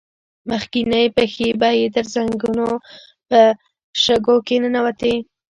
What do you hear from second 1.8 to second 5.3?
تر زنګنو په شګو کې ننوتې.